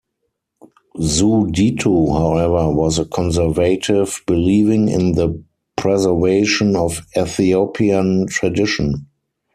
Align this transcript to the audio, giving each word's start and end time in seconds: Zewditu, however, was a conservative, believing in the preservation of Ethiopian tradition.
Zewditu, 0.97 2.07
however, 2.17 2.71
was 2.75 2.97
a 2.97 3.05
conservative, 3.05 4.19
believing 4.25 4.89
in 4.89 5.11
the 5.11 5.43
preservation 5.75 6.75
of 6.75 7.05
Ethiopian 7.15 8.25
tradition. 8.25 9.05